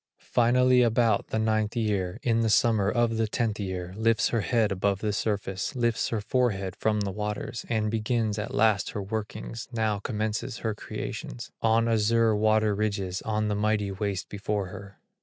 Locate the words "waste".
13.91-14.27